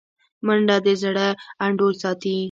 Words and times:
منډه 0.45 0.77
د 0.85 0.87
زړه 1.01 1.27
انډول 1.65 1.93
ساتي 2.03 2.35